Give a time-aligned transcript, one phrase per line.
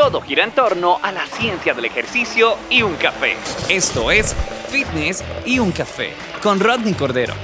[0.00, 3.36] Todo gira en torno a la ciencia del ejercicio y un café.
[3.68, 4.34] Esto es
[4.70, 7.34] Fitness y un café con Rodney Cordero.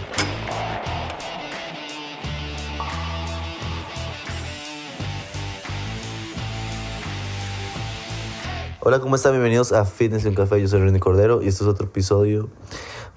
[8.80, 9.32] Hola, ¿cómo están?
[9.32, 10.58] Bienvenidos a Fitness y un café.
[10.58, 12.48] Yo soy Rodney Cordero y este es otro episodio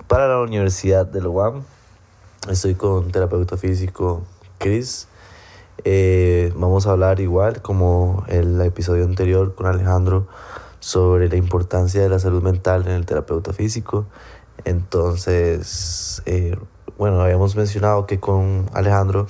[0.09, 1.63] para la Universidad del UAM.
[2.49, 4.21] Estoy con terapeuta físico
[4.58, 5.08] Chris.
[5.85, 10.27] Eh, vamos a hablar igual como el episodio anterior con Alejandro
[10.81, 14.05] sobre la importancia de la salud mental en el terapeuta físico.
[14.65, 16.57] Entonces, eh,
[16.97, 19.27] bueno, habíamos mencionado que con Alejandro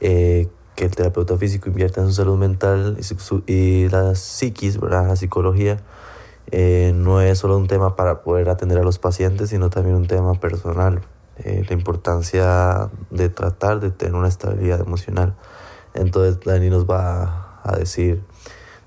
[0.00, 2.98] eh, que el terapeuta físico invierte en su salud mental
[3.46, 5.08] y, la psiquis, ¿verdad?
[5.08, 5.78] la psicología,
[6.94, 10.34] no es solo un tema para poder atender a los pacientes, sino también un tema
[10.34, 11.00] personal.
[11.42, 15.34] la importancia de tratar de tener una estabilidad emocional.
[15.96, 18.22] Entonces Dani nos va a decir,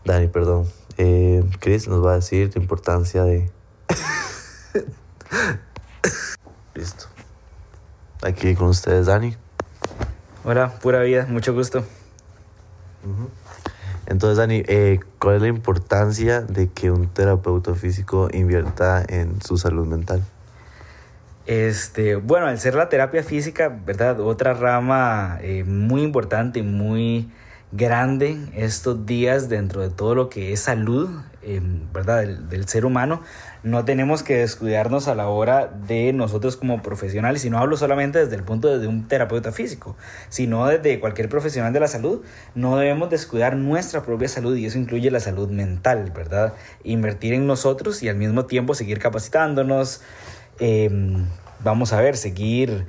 [0.05, 3.52] Dani, perdón, eh, Chris nos va a decir la importancia de...
[6.75, 7.05] Listo.
[8.21, 9.35] Aquí con ustedes, Dani.
[10.43, 11.83] Hola, pura vida, mucho gusto.
[14.05, 19.57] Entonces, Dani, eh, ¿cuál es la importancia de que un terapeuta físico invierta en su
[19.57, 20.23] salud mental?
[21.50, 24.19] Este, bueno, al ser la terapia física, ¿verdad?
[24.19, 27.28] Otra rama eh, muy importante, muy
[27.72, 31.09] grande estos días dentro de todo lo que es salud,
[31.42, 32.23] em, ¿verdad?
[32.23, 33.23] Del, ser humano.
[33.64, 38.20] No tenemos que descuidarnos a la hora de nosotros como profesionales, y no hablo solamente
[38.20, 39.97] desde el punto de un terapeuta físico,
[40.30, 42.21] sino desde cualquier profesional de la salud,
[42.54, 46.54] no debemos descuidar nuestra propia salud y eso incluye la salud mental, ¿verdad?
[46.83, 50.02] Invertir en nosotros y al mismo tiempo seguir capacitándonos,
[50.59, 51.25] Em,
[51.64, 52.86] vamos a ver, seguir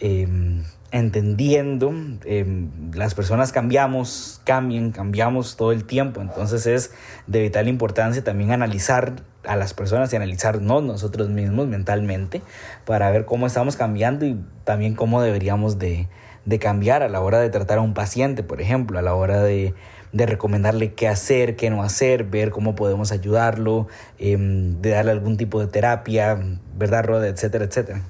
[0.00, 1.92] em, entendiendo.
[2.24, 6.20] Em, las personas cambiamos, cambian, cambiamos todo el tiempo.
[6.20, 6.92] Entonces es
[7.26, 9.14] de vital importancia también analizar
[9.44, 12.42] a las personas y analizarnos nosotros mismos mentalmente
[12.84, 16.08] para ver cómo estamos cambiando y también cómo deberíamos de,
[16.44, 19.42] de cambiar a la hora de tratar a un paciente, por ejemplo, a la hora
[19.42, 19.74] de
[20.16, 23.88] de recomendarle qué hacer, qué no hacer, ver cómo podemos ayudarlo,
[24.18, 26.38] em, de darle algún tipo de terapia,
[26.76, 27.24] ¿verdad, Rod?
[27.24, 28.02] Etcétera, etcétera.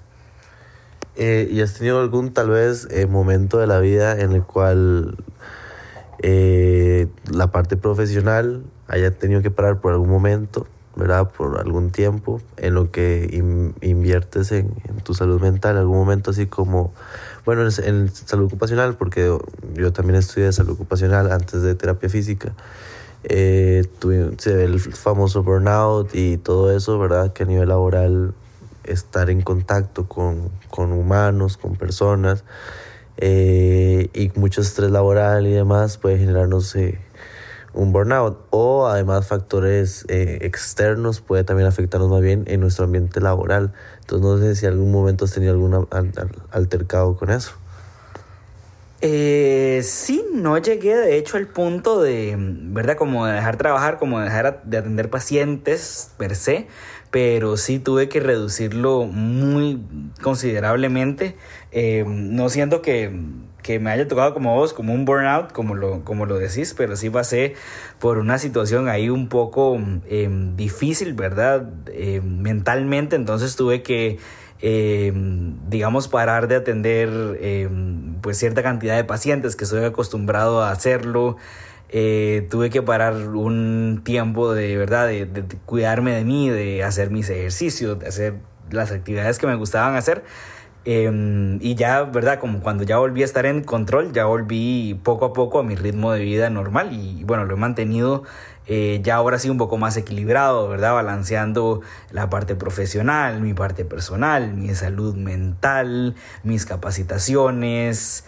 [1.17, 5.17] Eh, ¿Y has tenido algún tal vez eh, momento de la vida en el cual
[6.23, 11.31] eh, la parte profesional haya tenido que parar por algún momento, ¿verdad?
[11.31, 13.29] Por algún tiempo, en lo que
[13.81, 16.93] inviertes en, en, tu salud mental, algún momento así como
[17.47, 19.35] bueno, en, salud ocupacional, porque
[19.75, 22.53] yo también estudié salud ocupacional antes de terapia física.
[23.25, 27.33] Eh, tuve, se ve el famoso burnout y todo eso, ¿verdad?
[27.33, 28.35] Que a nivel laboral
[28.85, 32.45] estar en contacto con, con humanos, con personas
[33.19, 36.99] eh, y mucho estrés laboral y demás puede generarnos eh,
[37.77, 43.21] un burnout o además factores eh, externos puede también afectarnos más bien en nuestro ambiente
[43.21, 43.73] laboral.
[44.01, 45.87] Entonces no sé si en algún momento has tenido algún
[46.51, 47.53] altercado con eso.
[49.03, 52.97] Eh, sí, no llegué de hecho al punto de, ¿verdad?
[52.97, 56.67] Como de dejar trabajar, como de dejar de atender pacientes per se,
[57.11, 59.83] pero sí tuve que reducirlo muy
[60.23, 61.37] considerablemente.
[61.73, 63.13] Eh, no siento que
[63.67, 66.95] que me haya tocado como vos, como un burnout, como lo, como lo decís, pero
[66.95, 67.55] sí pasé
[67.99, 69.77] por una situación ahí un poco
[70.09, 71.69] em, difícil, ¿verdad?
[71.93, 74.19] Em, mentalmente, entonces tuve que,
[74.61, 77.11] em, digamos, parar de atender
[78.21, 81.37] pues cierta cantidad de pacientes que estoy acostumbrado a hacerlo.
[81.89, 87.29] Eh, tuve que parar un tiempo de verdad, de cuidarme de mí, de hacer mis
[87.31, 88.35] ejercicios, de hacer
[88.71, 90.23] las actividades que me gustaban hacer
[90.89, 92.39] Em, y ya, ¿verdad?
[92.39, 95.75] Como cuando ya volví a estar en control, ya volví poco a poco a mi
[95.75, 98.23] ritmo de vida normal y bueno, lo he mantenido
[98.69, 100.95] eh, ya ahora sí un poco más equilibrado, ¿verdad?
[100.95, 101.81] Balanceando
[102.13, 108.25] la parte profesional, mi parte personal, mi salud mental, mis capacitaciones,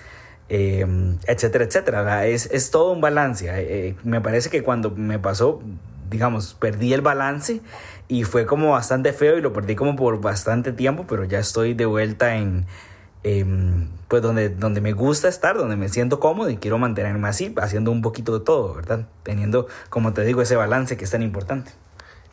[0.48, 2.26] em, etcétera, etcétera.
[2.26, 3.46] Es, es todo un balance.
[3.48, 5.60] Eh, me parece que cuando me pasó,
[6.08, 7.60] digamos, perdí el balance
[8.08, 11.74] y fue como bastante feo y lo perdí como por bastante tiempo, pero ya estoy
[11.74, 12.66] de vuelta en,
[14.08, 17.90] pues donde, donde me gusta estar, donde me siento cómodo y quiero mantenerme así, haciendo
[17.90, 19.06] un poquito de todo, ¿verdad?
[19.22, 21.72] Teniendo, como te digo, ese balance que es tan importante.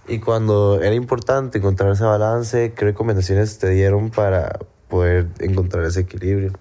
[0.07, 6.01] Y cuando era importante encontrar ese balance, ¿qué recomendaciones te dieron para poder encontrar ese
[6.01, 6.53] equilibrio?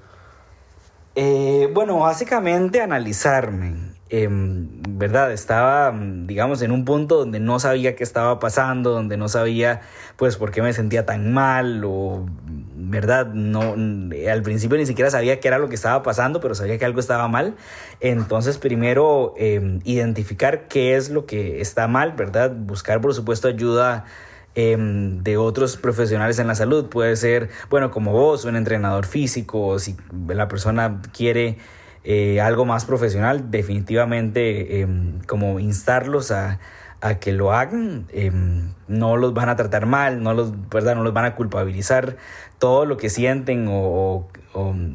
[1.14, 5.32] Eh, bueno, básicamente analizarme, em, ¿verdad?
[5.32, 5.94] Estaba,
[6.26, 9.81] digamos, en un punto donde no sabía qué estaba pasando, donde no sabía,
[10.16, 12.26] pues, por qué me sentía tan mal o,
[12.76, 13.26] ¿verdad?
[13.32, 13.75] No,
[14.31, 17.00] al principio ni siquiera sabía qué era lo que estaba pasando, pero sabía que algo
[17.00, 17.56] estaba mal.
[18.00, 22.52] Entonces, primero, em, identificar qué es lo que está mal, ¿verdad?
[22.55, 24.05] Buscar, por supuesto, ayuda
[24.56, 26.88] Em, de otros profesionales en la salud.
[26.88, 29.96] Puede ser, bueno, como vos, un entrenador físico, o si
[30.28, 31.58] la persona quiere
[32.04, 36.58] eh, algo más profesional, definitivamente em, como instarlos a,
[37.00, 38.06] a, que lo hagan.
[38.12, 40.94] Em, no los van a tratar mal, no los, ¿verdad?
[40.94, 42.16] no los van a culpabilizar.
[42.64, 44.28] Todo lo que sienten o,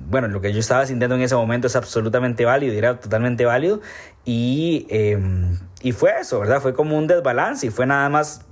[0.09, 3.81] bueno, lo que yo estaba sintiendo en ese momento es absolutamente válido, era totalmente válido.
[4.25, 4.87] Y,
[5.83, 6.61] y fue eso, ¿verdad?
[6.61, 8.47] Fue como un desbalance y fue nada más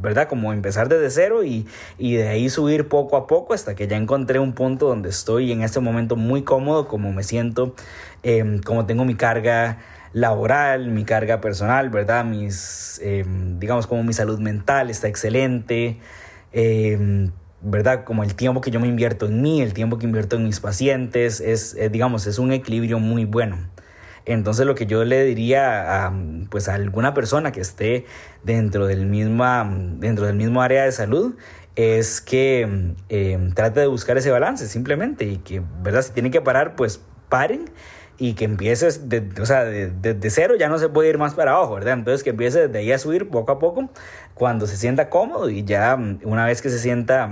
[0.00, 0.28] ¿verdad?
[0.28, 1.66] Como empezar desde cero y,
[1.98, 5.62] de ahí subir poco a poco hasta que ya encontré un punto donde estoy en
[5.62, 7.74] este momento muy cómodo, como me siento,
[8.22, 9.78] em, como tengo mi carga
[10.12, 12.24] laboral, mi carga personal, ¿verdad?
[12.24, 15.98] Mis, em, digamos, como mi salud mental está excelente,
[16.52, 17.30] em,
[17.62, 18.04] ¿verdad?
[18.04, 20.60] Como el tiempo que yo me invierto en mí, el tiempo que invierto en mis
[20.60, 23.58] pacientes, es, es digamos, es un equilibrio muy bueno.
[24.26, 26.12] Entonces lo que yo le diría a,
[26.50, 28.04] pues a alguna persona que esté
[28.44, 29.68] dentro del, misma,
[29.98, 31.34] dentro del mismo área de salud
[31.76, 36.02] es que eh, trate de buscar ese balance simplemente y que, ¿verdad?
[36.02, 37.70] Si tiene que parar, pues paren
[38.20, 41.32] y que empieces, de, o sea, desde de, cero ya no se puede ir más
[41.32, 41.94] para abajo, ¿verdad?
[41.94, 43.88] Entonces que empiece desde ahí a subir poco a poco
[44.34, 47.30] cuando se sienta cómodo y ya una vez que se sienta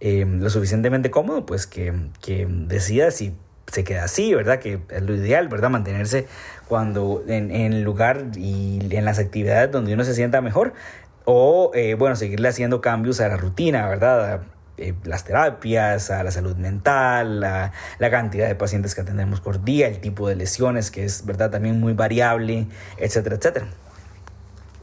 [0.00, 3.36] eh, lo suficientemente cómodo, pues que, que decida si
[3.68, 4.58] se queda así, ¿verdad?
[4.58, 5.70] Que es lo ideal, ¿verdad?
[5.70, 6.26] Mantenerse
[6.66, 10.74] cuando en, el lugar y en las actividades donde uno se sienta mejor.
[11.24, 14.42] O, eh, bueno, seguirle haciendo cambios a la rutina, ¿verdad?
[14.78, 19.64] Eh, las terapias, a la salud mental, a la cantidad de pacientes que atendemos por
[19.64, 21.50] día, el tipo de lesiones que es, ¿verdad?
[21.50, 22.66] También muy variable,
[22.98, 23.66] etcétera, etcétera.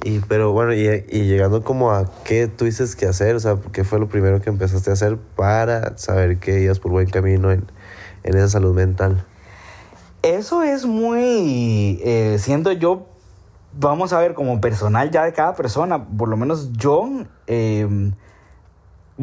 [0.04, 3.84] Y, pero bueno, y, y, llegando como a qué tuviste que hacer, o sea, qué
[3.84, 7.66] fue lo primero que empezaste a hacer para saber que ibas por buen camino en,
[8.24, 9.24] en esa salud mental?
[10.24, 13.08] Eso es muy, eh, siento yo,
[13.74, 17.10] vamos a ver, como personal ya de cada persona, por lo menos yo,
[17.48, 18.14] em,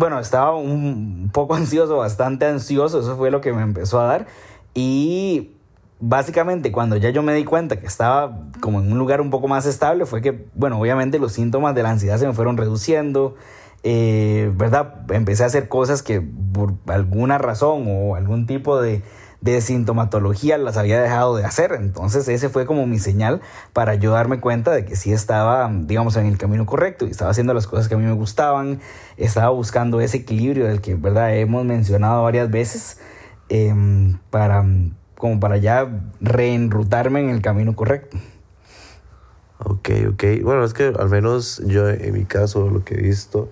[0.01, 4.27] bueno, estaba un poco ansioso, bastante ansioso, eso fue lo que me empezó a dar.
[4.75, 5.53] Y
[6.01, 9.47] básicamente cuando ya yo me di cuenta que estaba como en un lugar un poco
[9.47, 13.37] más estable, fue que, bueno, obviamente los síntomas de la ansiedad se me fueron reduciendo.
[13.83, 15.11] Eh, ¿verdad?
[15.11, 19.03] Empecé a hacer cosas que por alguna razón o algún tipo de,
[19.41, 21.73] de sintomatología las había dejado de hacer.
[21.73, 23.41] Entonces ese fue como mi señal
[23.73, 27.31] para yo darme cuenta de que sí estaba, digamos, en el camino correcto y estaba
[27.31, 28.81] haciendo las cosas que a mí me gustaban,
[29.17, 31.37] estaba buscando ese equilibrio del que, ¿verdad?
[31.37, 32.99] Hemos mencionado varias veces
[33.49, 34.65] em, para,
[35.17, 35.89] como para ya
[36.21, 38.19] reenrutarme en el camino correcto.
[39.63, 40.25] Ok, ok.
[40.43, 43.51] Bueno, es que al menos yo en mi caso lo que he visto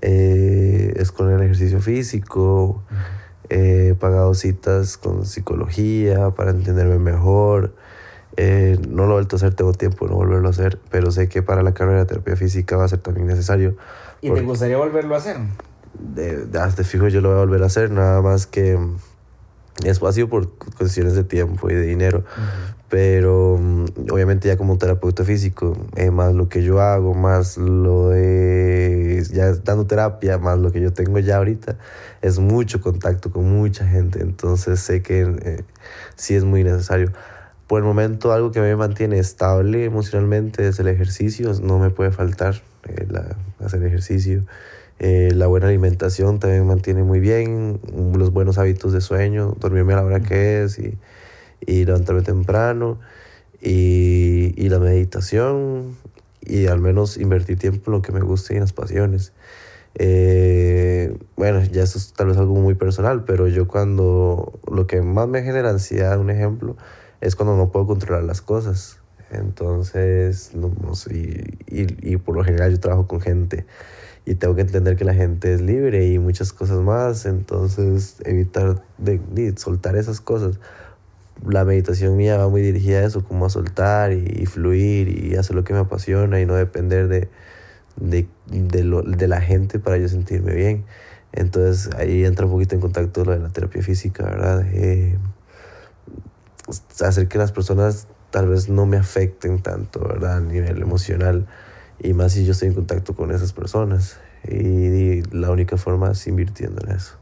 [0.00, 2.84] eh, es con el ejercicio físico,
[3.50, 7.74] he pagado citas con psicología para entenderme mejor.
[8.36, 11.10] Eh, no lo he vuelto a hacer, tengo tiempo de no volverlo a hacer, pero
[11.12, 13.76] sé que para la carrera de terapia física va a ser también necesario.
[14.20, 15.36] ¿Y te gustaría volverlo a hacer?
[15.98, 18.76] De, de, fijo yo lo voy a volver a hacer, nada más que
[19.84, 22.24] espacio por cuestiones de tiempo y de dinero.
[22.94, 28.10] Pero mm, obviamente ya como terapeuta físico, eh, más lo que yo hago, más lo
[28.10, 31.76] de ya dando terapia, más lo que yo tengo ya ahorita,
[32.22, 34.20] es mucho contacto con mucha gente.
[34.20, 35.64] Entonces sé que eh,
[36.14, 37.10] sí es muy necesario.
[37.66, 42.12] Por el momento algo que me mantiene estable emocionalmente es el ejercicio, no me puede
[42.12, 43.08] faltar eh,
[43.58, 44.44] hacer ejercicio.
[45.00, 47.80] Eh, la buena alimentación también mantiene muy bien,
[48.16, 50.96] los buenos hábitos de sueño, dormirme a la hora que es y,
[51.66, 52.98] y levantarme temprano
[53.60, 55.96] y, y, la meditación
[56.40, 59.32] y al menos invertir tiempo en lo que me guste y en las pasiones.
[59.96, 65.02] Eh, bueno, ya eso es tal vez algo muy personal, pero yo cuando lo que
[65.02, 66.76] más me genera ansiedad, un ejemplo,
[67.20, 68.98] es cuando no puedo controlar las cosas.
[69.30, 70.70] Entonces, no,
[71.10, 73.64] y, y por lo general yo trabajo con gente
[74.26, 78.82] y tengo que entender que la gente es libre y muchas cosas más, entonces evitar
[78.98, 80.58] de, soltar esas cosas.
[81.46, 85.56] La meditación mía va muy dirigida a eso, como a soltar y, fluir y hacer
[85.56, 87.28] lo que me apasiona y no depender de,
[87.96, 90.84] de, de, lo, de la gente para yo sentirme bien.
[91.32, 94.64] Entonces ahí entra un poquito en contacto lo de la terapia física, ¿verdad?
[94.72, 95.18] Eh,
[97.00, 100.36] hacer que las personas tal vez no me afecten tanto, ¿verdad?
[100.36, 101.46] A nivel emocional
[101.98, 104.18] y más si yo estoy en contacto con esas personas.
[104.48, 107.16] Y, la única forma es invirtiendo en eso.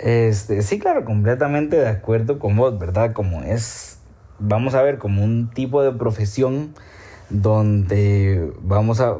[0.00, 3.12] Este, sí, claro, completamente de acuerdo con vos, ¿verdad?
[3.12, 3.98] Como es,
[4.38, 6.74] vamos a ver, como un tipo de profesión
[7.28, 9.18] donde vamos a,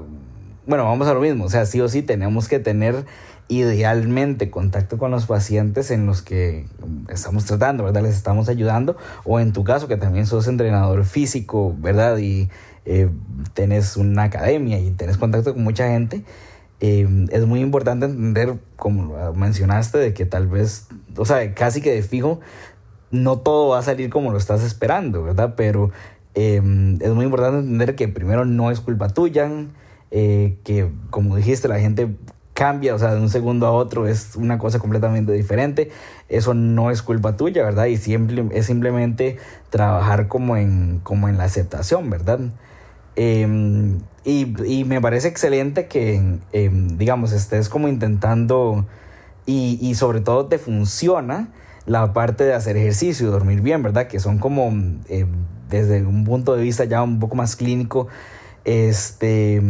[0.66, 3.04] bueno, vamos a lo mismo, o sea, sí o sí tenemos que tener
[3.48, 6.64] idealmente contacto con los pacientes en los que
[7.10, 8.02] estamos tratando, ¿verdad?
[8.02, 12.16] Les estamos ayudando, o en tu caso que también sos entrenador físico, ¿verdad?
[12.16, 12.48] Y
[12.86, 13.10] eh,
[13.52, 16.24] tenés una academia y tenés contacto con mucha gente,
[16.80, 21.92] eh, es muy importante entender, como mencionaste, de que tal vez, o sea, casi que
[21.92, 22.40] de fijo,
[23.10, 25.54] no todo va a salir como lo estás esperando, ¿verdad?
[25.56, 25.90] Pero
[26.34, 26.62] eh,
[27.00, 29.50] es muy importante entender que primero no es culpa tuya,
[30.10, 32.16] que como dijiste, la gente
[32.60, 35.90] cambia, o sea, de un segundo a otro es una cosa completamente diferente.
[36.28, 37.86] Eso no es culpa tuya, ¿verdad?
[37.86, 39.38] Y siempre es simplemente
[39.70, 42.40] trabajar como en, como en la aceptación, ¿verdad?
[43.22, 48.86] Em, y, me parece excelente que, em, digamos, estés como intentando
[49.44, 51.52] y, sobre todo te funciona
[51.84, 54.06] la parte de hacer ejercicio, dormir bien, ¿verdad?
[54.06, 55.28] Que son como, em,
[55.68, 58.08] desde un punto de vista ya un poco más clínico,
[58.64, 59.60] este,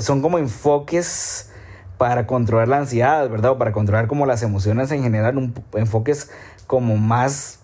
[0.00, 1.50] son como enfoques
[1.98, 3.52] para controlar la ansiedad, ¿verdad?
[3.52, 6.30] O para controlar como las emociones en general, un, enfoques
[6.68, 7.59] como más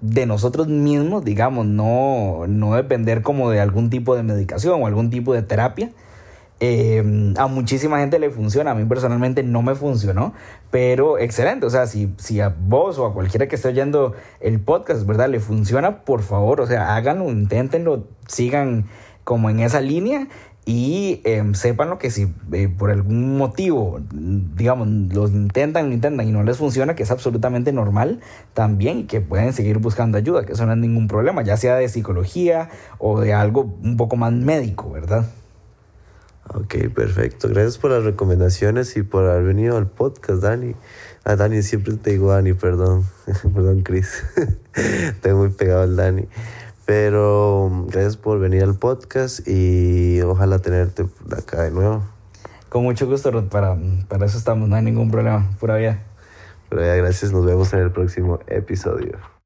[0.00, 5.10] de nosotros mismos, digamos, no, no depender como de algún tipo de medicación o algún
[5.10, 5.90] tipo de terapia.
[6.60, 10.34] Eh, a muchísima gente le funciona, a mí personalmente no me funcionó,
[10.72, 14.58] pero excelente, o sea, si, si a vos o a cualquiera que esté oyendo el
[14.58, 15.28] podcast, ¿verdad?
[15.28, 18.86] Le funciona, por favor, o sea, háganlo, inténtenlo, sigan
[19.22, 20.26] como en esa línea
[20.68, 26.28] y eh, sepan lo que si eh, por algún motivo, digamos, los intentan, lo intentan
[26.28, 28.20] y no les funciona, que es absolutamente normal
[28.52, 31.76] también y que pueden seguir buscando ayuda, que eso no es ningún problema, ya sea
[31.76, 35.24] de psicología o de algo un poco más médico, ¿verdad?
[36.52, 37.48] Ok, perfecto.
[37.48, 40.74] Gracias por las recomendaciones y por haber venido al podcast, Dani.
[41.24, 43.04] A Dani siempre te digo Dani, perdón.
[43.54, 44.22] perdón, Chris.
[45.22, 46.28] Tengo muy pegado al Dani.
[46.88, 51.04] Pero gracias por venir al podcast y ojalá tenerte
[51.36, 52.02] acá de nuevo.
[52.70, 53.50] Con mucho gusto, Ruth.
[53.50, 53.76] Para,
[54.08, 55.50] para eso estamos, no hay ningún problema.
[55.60, 56.02] Pura vida.
[56.70, 57.30] Pura vida, gracias.
[57.30, 59.18] Nos vemos en el próximo episodio.